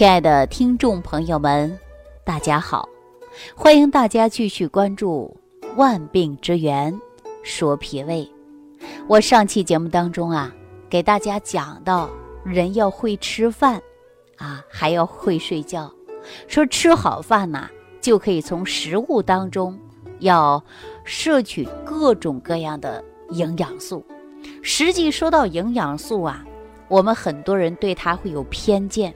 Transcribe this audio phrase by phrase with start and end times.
[0.00, 1.78] 亲爱的听众朋友们，
[2.24, 2.88] 大家好！
[3.54, 5.36] 欢迎大家继续关注
[5.76, 6.98] 《万病之源
[7.42, 8.26] 说脾胃》。
[9.06, 10.50] 我上期节目当中啊，
[10.88, 12.08] 给大家讲到，
[12.42, 13.74] 人要会吃饭，
[14.38, 15.92] 啊，还要会睡觉。
[16.48, 17.68] 说吃好饭呐，
[18.00, 19.78] 就可以从食物当中
[20.20, 20.64] 要
[21.04, 24.02] 摄取各种各样的营养素。
[24.62, 26.42] 实际说到营养素啊，
[26.88, 29.14] 我们很多人对它会有偏见。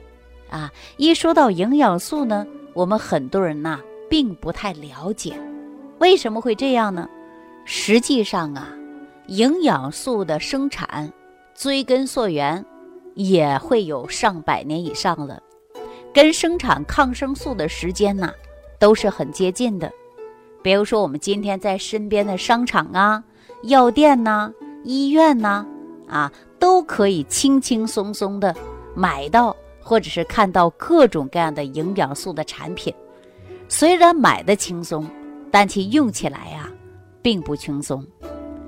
[0.55, 3.77] 啊，一说到营养素呢，我们很多人呐
[4.09, 5.37] 并不太了解，
[5.99, 7.09] 为什么会这样呢？
[7.65, 8.69] 实际上啊，
[9.27, 11.11] 营养素的生产
[11.53, 12.65] 追根溯源
[13.15, 15.41] 也会有上百年以上了，
[16.13, 18.31] 跟生产抗生素的时间呐
[18.79, 19.91] 都是很接近的。
[20.63, 23.21] 比如说我们今天在身边的商场啊、
[23.63, 24.53] 药店呐、
[24.85, 25.65] 医院呐，
[26.07, 28.55] 啊都可以轻轻松松的
[28.95, 29.53] 买到。
[29.87, 32.91] 或者是看到各种各样的营养素的产品，
[33.69, 35.07] 虽然买的轻松，
[35.51, 36.67] 但其用起来呀，
[37.21, 38.03] 并不轻松，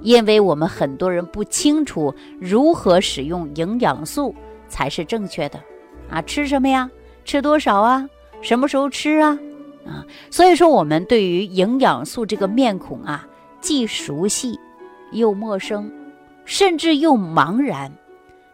[0.03, 4.33] 因为我们很多人不清楚如何使用营养素
[4.67, 5.59] 才是正确的，
[6.07, 6.87] 啊，吃什么呀？
[7.25, 8.07] 吃多少啊？
[8.43, 9.39] 什么时候吃啊？
[9.87, 13.27] 啊，所以说我们对于营养素这个面孔啊，
[13.59, 14.55] 既熟悉
[15.13, 15.91] 又陌生，
[16.45, 17.91] 甚至又茫然，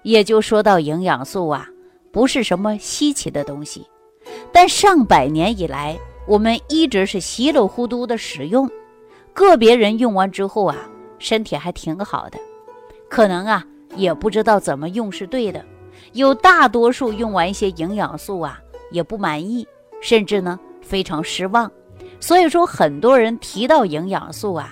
[0.03, 1.67] 也就说到营养素啊。
[2.14, 3.88] 不是什么稀奇的东西，
[4.52, 5.97] 但上百年以来，
[6.28, 8.69] 我们一直是稀里糊涂的使用。
[9.33, 10.78] 个别人用完之后啊，
[11.17, 12.38] 身体还挺好的，
[13.09, 15.66] 可能啊也不知道怎么用是对的。
[16.11, 18.59] 有大多数用完一些营养素啊，
[18.91, 19.67] 也不满意，
[20.00, 21.69] 甚至呢非常失望。
[22.19, 24.72] 所以说，很多人提到营养素啊，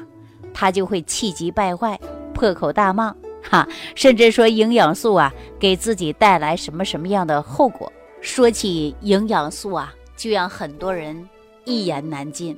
[0.54, 2.00] 他就会气急败坏，
[2.36, 3.16] 破口大骂。
[3.42, 7.92] 哈，甚至说营养素啊，给自己带来什么什么样的后果？
[8.22, 11.28] 说起营养素啊，就让很多人
[11.66, 12.56] 一言难尽。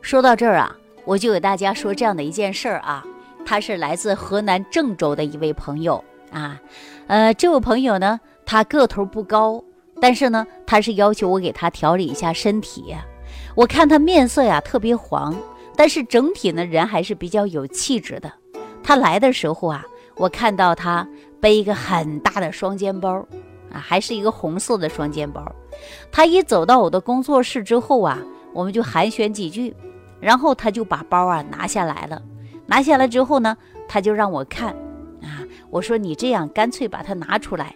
[0.00, 3.04] 说到这儿啊，我就给大家说这样的一件事儿啊，
[3.46, 6.02] 他是来自河南郑州的一位朋友
[6.32, 6.60] 啊，
[7.06, 9.62] 呃，这位朋友呢，他个头不高，
[10.00, 12.94] 但是呢，他是要求我给他调理一下身体。
[13.54, 15.34] 我看他面色呀特别黄，
[15.76, 18.32] 但是整体呢人还是比较有气质的。
[18.82, 19.86] 他来的时候啊。
[20.16, 21.06] 我看到他
[21.40, 23.26] 背一个很大的双肩包，
[23.72, 25.44] 啊，还是一个红色的双肩包。
[26.12, 28.18] 他一走到我的工作室之后啊，
[28.52, 29.74] 我们就寒暄几句，
[30.20, 32.22] 然后他就把包啊拿下来了。
[32.66, 33.56] 拿下来之后呢，
[33.88, 34.68] 他就让我看，
[35.22, 37.74] 啊，我说你这样干脆把它拿出来。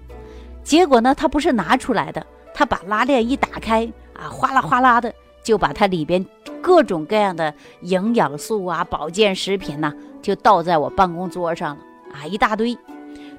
[0.62, 2.24] 结果呢，他不是拿出来的，
[2.54, 5.12] 他把拉链一打开，啊，哗啦哗啦的
[5.42, 6.24] 就把它里边
[6.62, 11.82] 各种各样的营养素啊、保健食品呐，就倒在我办公桌上了。
[12.18, 12.76] 啊，一大堆，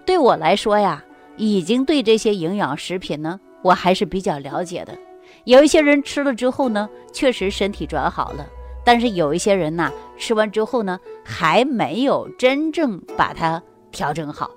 [0.05, 1.03] 对我来说呀，
[1.35, 4.97] 已经对这些营养食品呢，我还是比较了解的。
[5.43, 8.45] 有一些人吃了之后呢，确实身体转好了，
[8.85, 14.49] 但是有一些人呢，吃完之后呢，还没有真正把它调整好。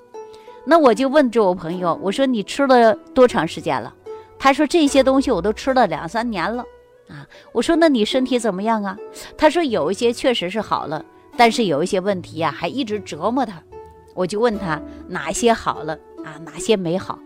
[0.65, 3.93] 那我就问这位朋友，我说你吃了多长时间了？
[4.39, 6.65] 他说这些东西我都吃了两三年了。
[7.09, 8.97] 啊，我说那你身体怎么样啊？
[9.37, 11.05] 他说有一些确实是好了，
[11.37, 13.61] 但是有一些问题呀，还一直折磨他。
[14.15, 17.19] 我就问他哪些好了啊，哪些没好？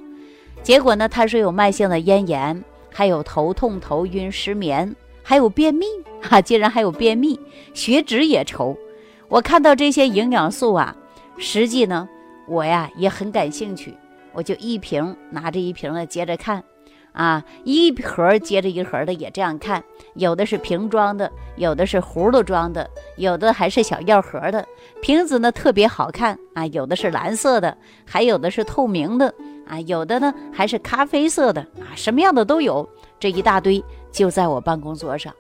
[0.63, 5.87] 结果呢，他说有慢性的咽炎，还有头痛、头晕、失眠，还有便秘
[6.29, 7.39] 啊，竟然还有便秘，
[7.75, 8.77] 血脂也稠。
[9.29, 10.97] 我看到这些营养素啊，
[11.37, 12.09] 实际呢，
[12.49, 13.95] 我呀也很感兴趣，
[14.33, 16.63] 我就一瓶拿着一瓶的接着看。
[17.17, 19.83] 啊，一盒接着一盒的也这样看，
[20.15, 24.65] 有的是瓶装的，有的是葫芦装的，有的还是小药盒的。
[25.01, 29.33] 瓶子呢特别好看啊，有的是蓝色的，还有的是透明的
[29.67, 32.87] 啊，有的呢还是咖啡色的啊，什么样的都有。
[33.19, 35.33] 这一大堆就在我办公桌上，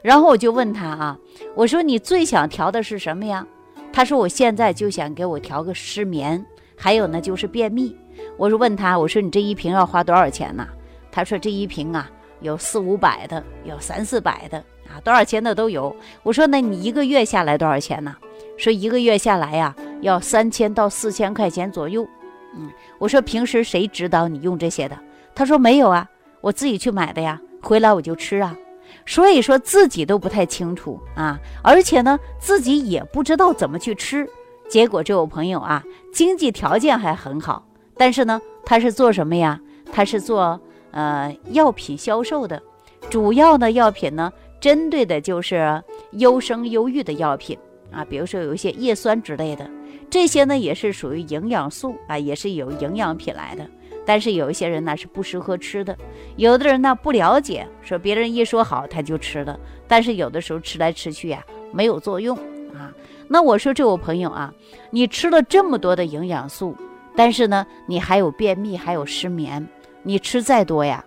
[0.00, 1.18] 然后我就问他啊，
[1.54, 3.46] 我说你最想调的是什么呀？
[3.92, 6.42] 他说我现在就想给我调个失眠，
[6.74, 7.94] 还有呢就是便秘。
[8.38, 10.66] 我说问他，我说你这一瓶要花多少钱呢？
[11.12, 12.10] 他说这一瓶啊，
[12.40, 15.94] 有四五百的，有三四百的啊，多少钱的都有。
[16.22, 18.16] 我说那你一个月下来多少钱呢？
[18.56, 22.08] 说一个月下来呀，要三千到四千块钱左右。
[22.56, 24.98] 嗯，我说平时谁指导你用这些的？
[25.34, 26.08] 他说没有啊，
[26.40, 28.56] 我自己去买的呀，回来我就吃啊。
[29.04, 34.26] 所以说自己都不太清楚啊，而且呢自己也不知道怎么去吃。
[34.68, 37.66] 结果这位朋友啊，经济条件还很好，
[37.96, 39.60] 但是呢他是做什么呀？
[39.92, 40.58] 他是做。
[40.92, 42.62] 呃，药品销售的，
[43.10, 47.58] 主要的药品呢，针对的就是优生优育的药品
[47.90, 49.68] 啊，比如说有一些叶酸之类的，
[50.08, 53.66] 这些呢也是属于营养素啊，也是有营养品来的。
[54.04, 55.96] 但是有一些人呢是不适合吃的，
[56.36, 62.36] 有的人呢不了解，说别人一说好他就吃了，但是有的时候吃来吃去呀没有作用
[62.74, 62.92] 啊。
[63.28, 64.52] 那我说这位朋友啊，
[64.90, 66.76] 你吃了这么多的营养素，
[67.14, 69.64] 但是呢你还有便秘，还有失眠，
[70.02, 71.04] 你吃再多呀，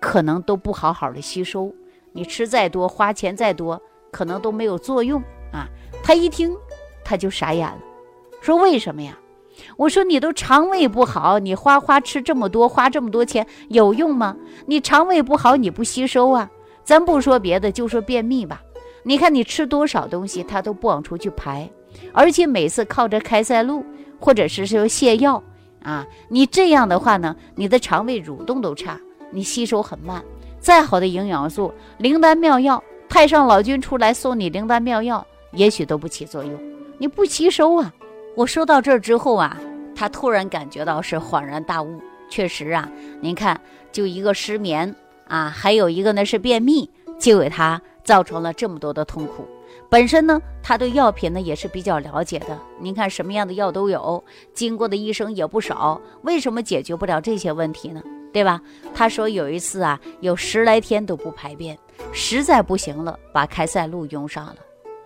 [0.00, 1.72] 可能都不好好的吸收，
[2.12, 5.22] 你吃再多，花钱再多，可能都没有作用
[5.52, 5.68] 啊。
[6.02, 6.54] 他一听
[7.04, 7.78] 他就傻眼了，
[8.40, 9.18] 说为什么呀？
[9.76, 14.36] 我说你都肠胃不好，你花花吃这么多，花这么多钱有用吗？
[14.66, 16.50] 你肠胃不好，你不吸收啊？
[16.84, 18.62] 咱不说别的，就说便秘吧。
[19.02, 21.68] 你看你吃多少东西，它都不往出去排，
[22.12, 23.84] 而且每次靠着开塞露
[24.20, 25.42] 或者是说泻药
[25.82, 29.00] 啊，你这样的话呢，你的肠胃蠕动都差，
[29.30, 30.22] 你吸收很慢。
[30.58, 36.58] 再好的营养素、灵丹妙药，太上老君出来送你灵丹妙药，也许都不起作用，
[36.98, 37.92] 你不吸收啊。
[38.34, 39.56] 我说到这儿之后啊，
[39.94, 42.00] 他突然感觉到是恍然大悟。
[42.28, 42.90] 确实啊，
[43.20, 43.60] 您看，
[43.92, 44.92] 就一个失眠
[45.28, 46.90] 啊，还有一个呢是便秘，
[47.20, 49.46] 就给他造成了这么多的痛苦。
[49.88, 52.58] 本身呢，他对药品呢也是比较了解的。
[52.80, 54.22] 您看什么样的药都有，
[54.52, 58.02] 经过的医生也不少，为什么解决不了这些问题呢？
[58.32, 58.60] 对吧？
[58.94, 61.78] 他说有一次啊，有十来天都不排便，
[62.12, 64.56] 实在不行了，把开塞露用上了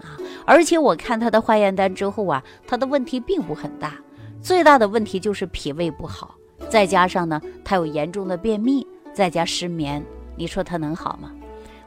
[0.00, 0.16] 啊。
[0.44, 3.94] 而且我看他的化验单之后啊，他的问题并不很大，
[4.42, 6.34] 最大的问题就是脾胃不好，
[6.68, 10.04] 再加上呢，他有严重的便秘，再加失眠，
[10.34, 11.30] 你说他能好吗？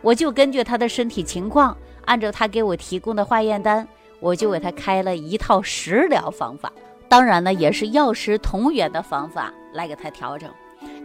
[0.01, 1.75] 我就根据他的身体情况，
[2.05, 3.87] 按照他给我提供的化验单，
[4.19, 6.71] 我就给他开了一套食疗方法，
[7.07, 10.49] 当然呢，也是药食同源的方法来给他调整。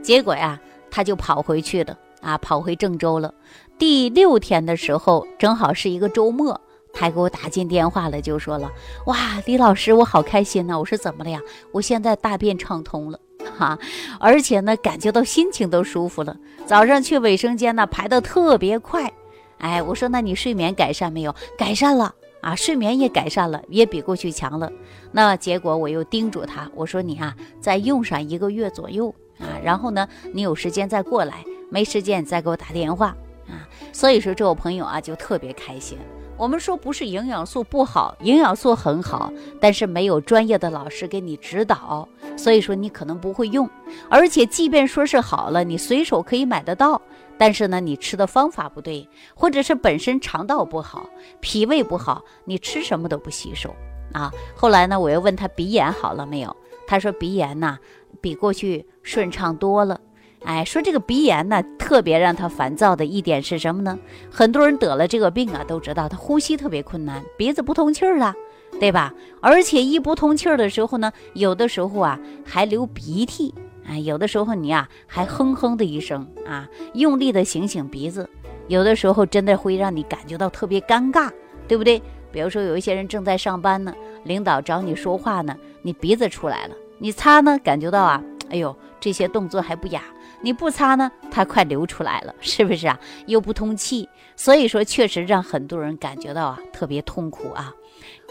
[0.03, 0.59] 结果呀，
[0.91, 3.33] 他就跑回去了啊，跑回郑州了。
[3.79, 6.61] 第六天的时候，正好是一个周末。
[6.95, 8.73] 还给我打进电话了，就说了
[9.07, 11.39] ：“哇，李老师，我好开心呐！”我说：“怎么了呀？”
[11.71, 13.21] 我现在大便畅通了，
[13.57, 13.79] 哈，
[14.19, 16.35] 而且呢，感觉到心情都舒服了。
[16.65, 19.13] 早上去卫生间呢，排的特别快。
[19.59, 24.71] 哎，我说：“那你睡眠改善没有？”改善了啊，睡眠也改善了，也比过去强了。
[25.11, 33.09] 那结果我又叮嘱他，我说：“你啊，再用上一个月左右啊，然后呢，你有时间再过来，没时间你再给我打电话
[33.49, 35.99] 啊。”所以说，这位朋友啊，就特别开心。
[36.37, 43.69] 我们说不是营养素不好，营养素很好，但是没有专业的老师给你指导，所以说你可能不会用。
[44.09, 47.03] 而且即便说是好了，你随手可以买得到，
[47.39, 51.09] 但是呢，你吃的方法不对，或者是本身肠道不好、
[51.41, 53.75] 脾胃不好，你吃什么都不吸收
[54.13, 54.31] 啊。
[54.57, 56.55] 后来呢，我又问他鼻炎好了没有，
[56.87, 57.79] 他说鼻炎呐
[58.21, 60.01] 比过去顺畅多了。
[60.45, 63.99] 哎，说这个鼻炎呢，特别让他烦躁的一点是什么呢？
[64.31, 68.33] 很多人得了这个病啊，都知道他呼吸特别困难，鼻子不通气儿了，
[68.79, 69.13] 对吧？
[69.41, 73.53] 而且一不通气儿的时候呢，有的时候啊还流鼻涕，
[73.89, 78.29] 哎，有的时候你啊还哼哼的一声啊，用力的醒醒鼻子，
[78.69, 81.31] 有的时候真的会让你感觉到特别尴尬，
[81.67, 82.01] 对不对？
[82.31, 83.95] 比如说有一些人正在上班呢，
[84.25, 90.03] 领导找你说话呢，你鼻子出来了，你擦呢，感觉到啊，哎呦，这些动作还不雅。
[90.41, 93.01] 你不擦呢，它快流出来了，是不是啊？
[93.27, 94.07] 又不通气，
[94.37, 97.75] 所以说确实让很多人感觉到啊特别痛苦啊。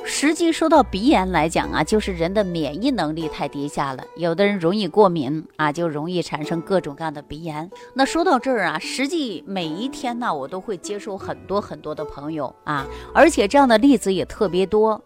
[0.06, 7.70] 实际说到鼻炎来讲啊，就是人的免疫能力太低下了，有的人容易过敏啊，就容易产生各种各样的鼻炎。
[7.94, 15.04] 那说到这儿啊，实际每一天呢，我都会接触很多很多的朋友啊，而且这样的例子也特别多。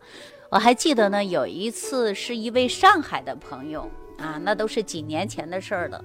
[0.49, 3.89] 我还记得呢，有一次是一位上海的朋友。
[4.17, 5.99] 啊，那都是几年前的事儿了。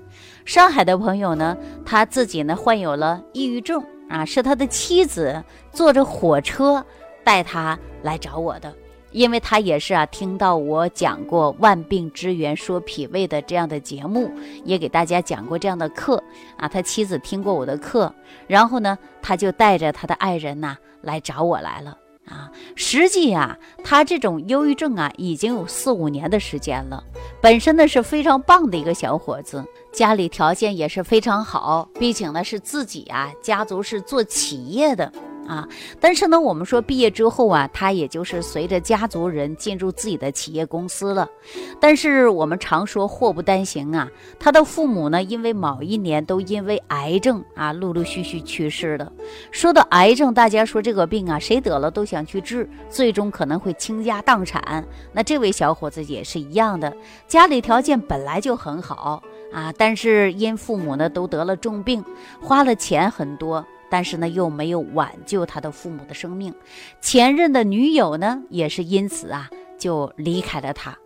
[0.47, 1.54] 上海的朋友呢，
[1.85, 6.83] 他自己呢患有了抑郁症啊，是他的妻子坐着火车
[7.26, 8.73] 带他来找我的，
[9.11, 14.30] 因为他也是啊听到我讲过《万病之源说脾胃》的这样的节目，
[14.64, 16.23] 也给大家讲过这样的课
[16.56, 16.68] 啊。
[16.68, 18.14] 他妻子听过我的课，
[18.47, 21.99] 然后呢，他就带着他的爱人呐来找我来了。
[22.26, 27.02] 啊，实际啊，他这种忧郁症啊，已经有四五年的时间了。
[27.40, 35.12] 本身呢是非常棒的一个小伙子，家里条件也是非常好，毕竟呢是自己啊，家族是做企业的。
[35.47, 35.67] 啊，
[36.00, 41.29] 但是呢，我们说毕业之后啊，他也就是随着家族人进入自己的企业公司了。
[41.81, 49.11] 但是我们常说祸不单行啊，他的父母呢，因为某一年都因为癌症啊，陆陆续续去世了。
[49.50, 54.85] 说到癌症，大家说这个病啊，谁得了都想去治，最终可能会倾家荡产。
[55.12, 56.95] 那这位小伙子也是一样的，
[57.26, 59.23] 家里条件本来就很好
[59.53, 62.05] 啊，但是因父母呢都得了重病，
[62.41, 63.65] 花了钱很多。
[63.90, 66.55] 但是呢，又没有挽救他的父母的生命，
[67.00, 70.97] 前任的女友呢，也是因此啊，就离开了他。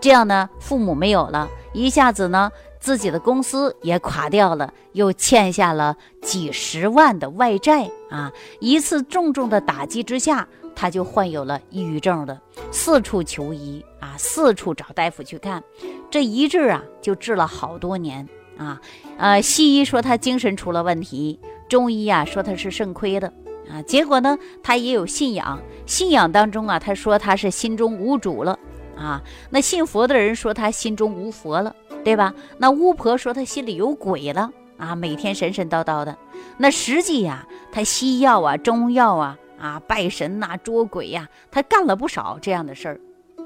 [0.00, 8.32] 这样呢，父母没有了，一下子呢，自己的公司也垮掉了，又欠下了几十万的外债啊！
[8.60, 12.40] 一次重重的打击之下，他就患有了抑郁症的，
[12.72, 15.62] 四处求医啊，四处找大夫去看，
[16.10, 18.80] 这一治啊，就治了好多年啊！
[19.18, 21.38] 呃，西医说他精神出了问题，
[21.70, 23.32] 中医啊说他是肾亏的
[23.70, 28.58] 啊，结果呢，他也有信仰，信仰当中啊，他说他是心中无主了。
[28.96, 31.74] 啊，那信佛的人说他心中无佛了，
[32.04, 32.34] 对吧？
[32.58, 36.14] 那巫婆说他心里有鬼了啊，每天神神叨叨的。
[36.58, 43.00] 那实际呀，他西药啊、中药啊、啊拜神呐、捉鬼呀，他干了不少这样的事儿。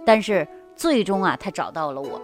[0.04, 2.20] 但是最终啊，他找到了我，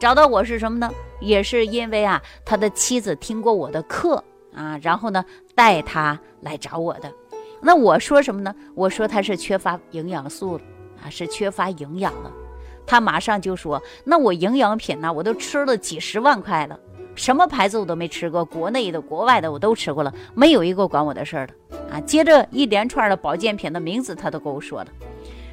[0.00, 0.90] 找到我是什么呢？
[1.20, 4.24] 也是因为啊，他的妻子听过我的课
[4.54, 7.12] 啊，然后呢带他来找我的。
[7.60, 8.54] 那我说什么呢？
[8.74, 10.60] 我说他是缺乏营养素
[11.02, 12.30] 啊，是缺乏营养了。
[12.86, 15.10] 他马上就说：“那我营养品呢？
[15.10, 16.78] 我都吃了几十万块了，
[17.14, 21.54] 什么牌子我都没吃过，国内的、国外的我都吃过了，没有一个管我的事儿的
[21.90, 24.90] 啊！”接着一连串的保健品的名字他都跟我说了，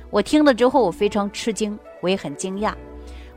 [0.09, 2.73] 我听了之后我非常吃惊，我也很惊讶，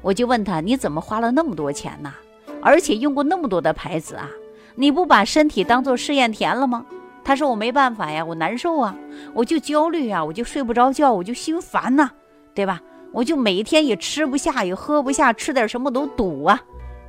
[0.02, 2.12] 我就问他：“你怎么花了那么多钱呢？
[2.60, 4.28] 而且用过那么多的牌子啊？
[4.74, 6.84] 你不把身体当做试验田了吗？”
[7.24, 8.96] 他说：“我没办法呀，我难受啊，
[9.32, 12.10] 我就焦虑啊，我就睡不着觉，我就心烦呐，
[12.54, 12.80] 对吧？”
[13.14, 16.60] 我就每天也吃不下，也喝不下，吃点什么都堵啊，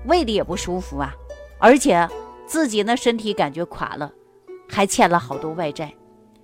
[0.05, 1.11] 胃里也不舒服啊，
[1.57, 2.07] 而且
[2.45, 4.11] 自己呢身体感觉垮了，
[4.69, 5.91] 还欠了好多外债，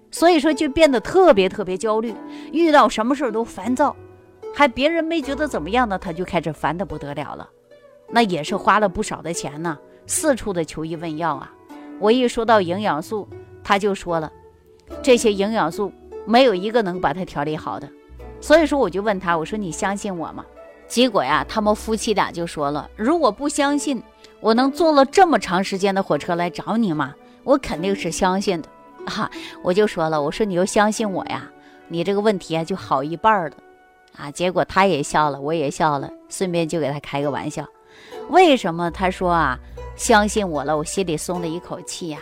[0.09, 2.11] 所以说就变得特别特别焦虑，
[2.51, 3.95] 遇到什么事都烦躁，
[4.55, 7.47] 还别人没觉得怎么样呢，他就开始烦得不得了了，
[8.09, 9.77] 那也是花了不少的钱呢，
[10.11, 11.49] 四处的求医问药啊。
[11.97, 13.25] 我一说到营养素，
[13.63, 14.29] 他就说了，
[15.01, 15.89] 这些营养素
[16.25, 17.89] 没有一个能把它调理好的。
[18.41, 20.45] 所以说，我就问他，我说你相信我吗？
[20.85, 24.03] 结果呀，他们夫妻俩就说了，如果不相信，
[24.41, 27.15] 我能坐了这么长时间的火车来找你吗？
[27.45, 28.67] 我肯定是相信的
[29.05, 29.31] 啊！
[29.63, 31.49] 我就说了，我说你要相信我呀，
[31.87, 33.55] 你这个问题啊就好一半了
[34.17, 34.29] 啊！
[34.29, 37.65] 结果他也笑了，我也笑了，顺便就给他开个玩笑。
[38.29, 39.57] 为什么他说啊，
[40.01, 42.17] 相信我了，我心里松了一口气呀，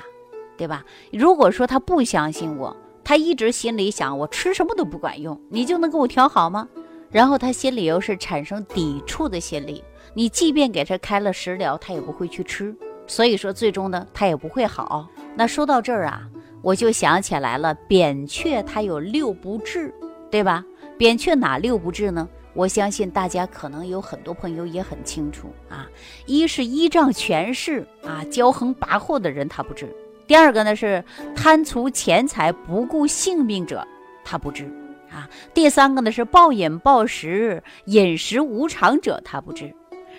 [0.58, 0.84] 对吧？
[1.14, 2.76] 如果说他不相信我。
[3.06, 6.68] 他一直心里想，我吃什么都不管用，你就能给我调好吗？
[7.10, 9.82] 然后他心里又是产生抵触的心理，
[10.14, 12.76] 你即便给他开了食疗，他也不会去吃。
[13.08, 15.08] 所以说，最终呢，他也不会好。
[15.34, 16.28] 那说到这儿啊，
[16.62, 19.94] 我就想起来了，扁鹊它有六不治，
[20.30, 20.66] 对吧？
[20.98, 22.28] 扁鹊哪六不治呢？
[22.60, 25.88] 我相信大家可能有很多朋友也很清楚啊。
[26.26, 29.88] 一是依仗权势啊，骄横跋扈的人他不治。
[30.28, 31.02] 第二个呢是
[31.34, 33.88] 贪图钱财不顾性命者，
[34.26, 34.66] 他不治
[35.10, 35.30] 啊。
[35.54, 39.74] 第三个呢是暴饮暴食、饮食无常者，他不治。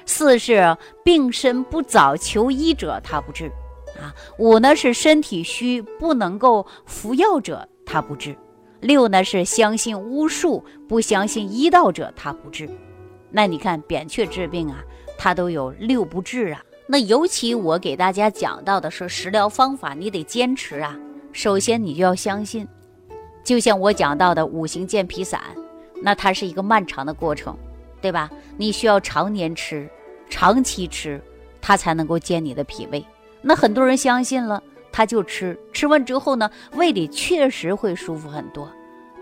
[0.06, 3.52] 四是病身不早求医者，他不治
[4.00, 4.14] 啊。
[4.38, 8.35] 五呢是身体虚不能够服药者，他不治。
[8.80, 12.68] 六呢是相信巫术不相信医道者，他不治。
[13.30, 14.82] 那你看扁鹊治病啊，
[15.18, 16.62] 他都有六不治啊。
[16.87, 20.99] 那尤其我给大家讲到的是食疗方法，你得坚持啊。
[21.32, 22.66] 首先你就要相信，
[23.44, 25.40] 就像我讲到的五行健脾散，
[26.02, 27.56] 那它是一个漫长的过程，
[28.00, 28.28] 对吧？
[28.56, 29.88] 你需要常年吃，
[30.28, 31.22] 长期吃，
[31.60, 33.04] 它才能够健你的脾胃。
[33.40, 34.60] 那很多人相信了，
[34.92, 38.68] 他就吃，吃完之后呢，胃里确实会舒服很多，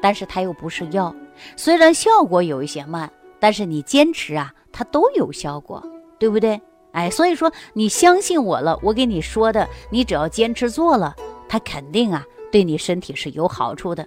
[0.01, 1.15] 但是它又不是药，
[1.57, 5.83] 虽然效果有一些慢，但是你坚持啊，它都有效果，
[6.19, 6.61] 对不对？
[6.93, 11.15] 哎，所以说你相信我了，我给你说的，你只要坚持做了，
[11.49, 14.07] 他肯定啊对你身体是有好处的。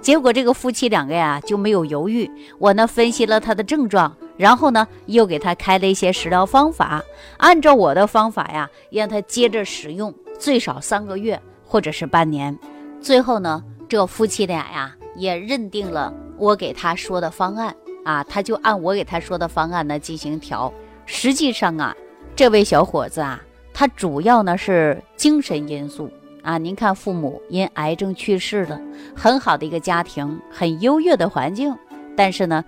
[0.00, 7.02] 结果这个夫妻两个呀就没有犹豫，我呢分析了他的症状，然后呢又给他开了一些食疗方法，
[7.38, 12.56] 按照我的方法呀，让他接着使用，最少三个月或者是半年。
[13.00, 20.72] 最后呢，这夫妻俩呀也认定了我给他说的方案啊，他就按我给他说的方案呢进行调。
[21.04, 21.94] 实际上啊。
[22.36, 23.42] 这位小伙子啊，
[23.74, 26.08] 他主要呢是精神因素
[26.40, 26.56] 啊。
[26.56, 28.80] 您看，父母因癌症去世了，
[29.16, 31.76] 很好的一个家庭，很优越的环境，
[32.16, 32.64] 但是呢，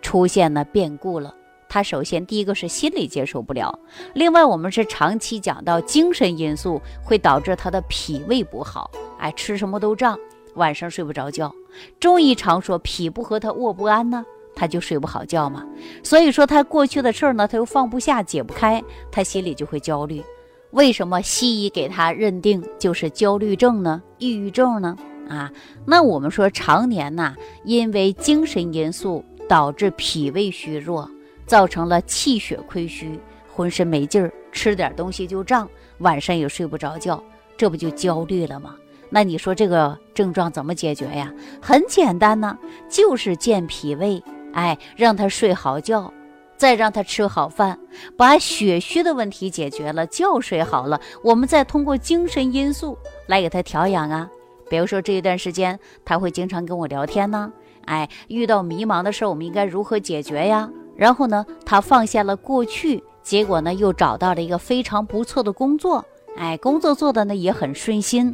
[0.00, 1.34] 出现了变故了。
[1.72, 3.78] 他首先第一个是心理接受不了，
[4.12, 10.18] 另外我们是长期讲到精神因素会导致他的脾胃不好，哎，吃什么都胀，
[10.56, 11.50] 晚上睡不着觉。
[11.98, 14.22] 中医常说脾不和，他卧不安呢。
[14.54, 15.66] 他就睡不好觉嘛，
[16.02, 20.22] 所以说他过去的事儿呢，他又放不下、解不开，他心里就会焦虑。
[20.72, 24.02] 为什么西医给他认定就是焦虑症呢？
[24.18, 24.94] 抑郁症呢？
[25.26, 25.50] 啊，
[25.86, 31.10] 那我们说常年呐，因为精神因素导致脾胃虚弱，
[31.46, 33.18] 造成了气血亏虚，
[33.52, 35.68] 浑身没劲儿，吃点东西就胀，
[35.98, 37.22] 晚上也睡不着觉，
[37.56, 38.74] 这不就焦虑了吗？
[39.10, 41.32] 那你说这个症状怎么解决呀？
[41.60, 42.58] 很简单呢，
[42.88, 44.22] 就是健脾胃，
[44.54, 46.10] 哎，让他睡好觉，
[46.56, 47.78] 再让他吃好饭，
[48.16, 52.96] 把血虚的问题解决了，觉睡好了，我们再通过精神因素
[53.26, 54.30] 来给他调养啊。
[54.70, 57.52] 比如说这一段时间他会经常跟我聊天呢，
[57.84, 60.70] 哎，遇到迷茫的事儿，我们应该如何解决呀？
[61.02, 66.04] 然后呢，他放下了过去，结果呢又找到了一个非常不错的工作，
[66.36, 68.32] 哎，工作做的呢也很顺心。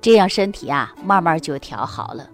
[0.00, 2.28] 这样身体啊，慢慢就调好了。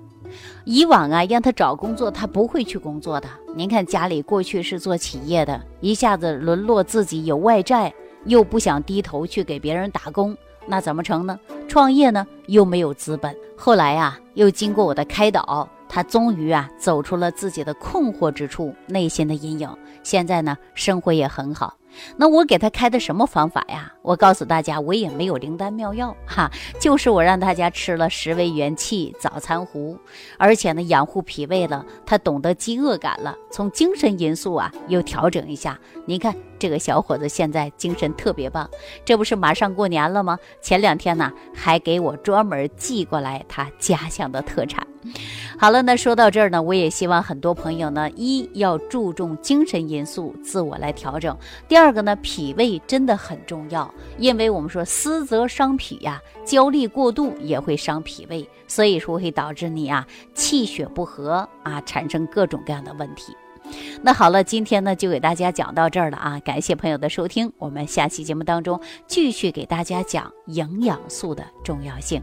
[0.64, 3.28] 以往啊，让他找工作，他不会去工作的。
[3.54, 7.92] 您看家里过去是做企业的，一下子沦落自己有外债，
[8.24, 10.34] 又不想低头去给别人打工，
[10.66, 11.38] 那怎么成呢？
[11.68, 13.36] 创业呢，又没有资本。
[13.54, 19.74] 后来啊，又经过我的开导，他终于啊，走出了自己的困惑之处，内心的阴影。
[20.02, 21.78] 现在呢，生活也很好。
[22.18, 23.90] 那我给他开的什么方法呀？
[24.02, 29.98] 我告诉大家，我也没有灵丹妙药哈，就是我让大家吃了十味元气早餐糊，
[30.36, 35.78] 而且呢养护脾胃了，他懂得饥饿感了，从精神因素啊又调整一下。
[36.04, 38.68] 您看这个小伙子现在精神特别棒，
[39.02, 40.38] 这不是马上过年了吗？
[40.60, 44.86] 前两天呢还给我专门寄过来他家乡的特产。
[45.58, 51.34] 好了，那说到这儿呢，我也希望很多朋友呢，一要注重精神因素，自我来调整；
[51.66, 63.34] 第二个呢，脾胃真的很重要，因为我们说思则伤脾呀，焦虑过度也会伤脾胃，所以说会导致你啊气血不和啊，产生各种各样的问题。
[64.02, 72.22] 那好了，今天呢就给大家讲到这儿了啊，感谢朋友的收听，我们下期节目当中继续给大家讲营养素的重要性。